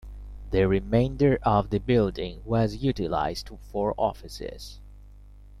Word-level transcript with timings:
The 0.49 0.67
remainder 0.67 1.37
of 1.43 1.69
the 1.69 1.77
building 1.79 2.41
was 2.43 2.77
utilized 2.77 3.51
for 3.71 3.93
offices. 3.99 4.79